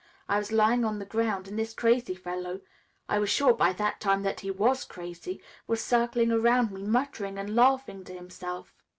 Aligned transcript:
I 0.27 0.39
was 0.39 0.51
lying 0.51 0.83
on 0.83 0.97
the 0.97 1.05
ground 1.05 1.47
and 1.47 1.59
this 1.59 1.75
crazy 1.75 2.15
fellow 2.15 2.61
I 3.07 3.19
was 3.19 3.29
sure 3.29 3.53
by 3.53 3.71
that 3.73 3.99
time 3.99 4.23
that 4.23 4.39
he 4.39 4.49
was 4.49 4.83
crazy 4.83 5.39
was 5.67 5.79
circling 5.83 6.31
around 6.31 6.71
me, 6.71 6.81
muttering 6.81 7.37
and 7.37 7.55
laughing 7.55 8.03
to 8.05 8.13
himself. 8.15 8.73